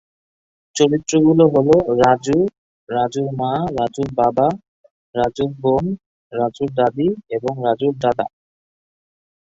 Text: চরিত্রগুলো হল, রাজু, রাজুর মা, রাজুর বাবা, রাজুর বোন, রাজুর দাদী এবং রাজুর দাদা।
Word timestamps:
চরিত্রগুলো 0.75 1.43
হল, 1.47 1.69
রাজু, 2.01 2.37
রাজুর 2.89 3.27
মা, 3.35 3.51
রাজুর 3.79 4.09
বাবা, 4.15 4.47
রাজুর 5.15 5.51
বোন, 5.61 5.85
রাজুর 6.31 6.69
দাদী 6.75 7.07
এবং 7.29 7.53
রাজুর 7.65 7.93
দাদা। 8.01 8.25